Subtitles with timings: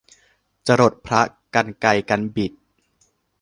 [0.67, 1.21] จรดพระ
[1.55, 2.53] กรรไกรกรรบิด